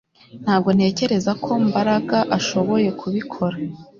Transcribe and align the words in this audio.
Ntabwo 0.43 0.69
ntekereza 0.75 1.31
ko 1.43 1.49
Mbaraga 1.67 2.17
ashoboye 2.37 2.89
kubikora 2.99 3.57